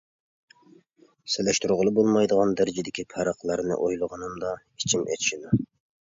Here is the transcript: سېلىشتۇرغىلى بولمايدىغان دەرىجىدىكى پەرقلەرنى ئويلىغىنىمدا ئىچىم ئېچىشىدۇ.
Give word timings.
سېلىشتۇرغىلى 1.33 1.91
بولمايدىغان 1.99 2.53
دەرىجىدىكى 2.61 3.05
پەرقلەرنى 3.13 3.77
ئويلىغىنىمدا 3.83 4.55
ئىچىم 4.55 5.05
ئېچىشىدۇ. 5.13 5.53